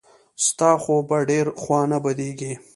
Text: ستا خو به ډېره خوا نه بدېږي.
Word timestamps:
ستا 0.45 0.71
خو 0.83 0.95
به 1.07 1.17
ډېره 1.29 1.51
خوا 1.61 1.81
نه 1.91 1.97
بدېږي. 2.03 2.53